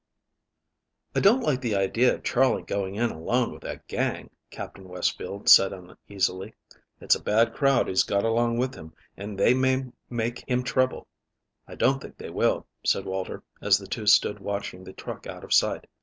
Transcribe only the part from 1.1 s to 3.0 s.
"I DON'T like the idea of Charley going